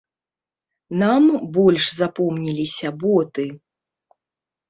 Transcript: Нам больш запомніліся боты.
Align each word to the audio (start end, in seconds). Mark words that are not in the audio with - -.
Нам 1.01 1.23
больш 1.57 1.83
запомніліся 1.99 2.87
боты. 3.03 3.45